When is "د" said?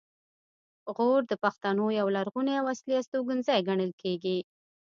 1.27-1.33